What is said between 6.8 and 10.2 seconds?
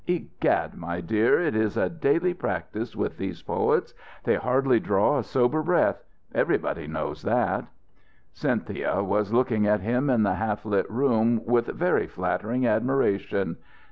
knows that." Cynthia was looking at him